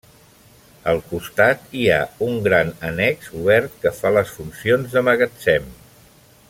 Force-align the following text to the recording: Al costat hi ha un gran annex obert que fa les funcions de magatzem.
Al 0.93 1.01
costat 1.11 1.67
hi 1.81 1.85
ha 1.91 1.99
un 2.29 2.39
gran 2.47 2.73
annex 2.89 3.29
obert 3.43 3.79
que 3.85 3.93
fa 4.01 4.13
les 4.19 4.35
funcions 4.39 4.97
de 4.97 5.05
magatzem. 5.11 5.71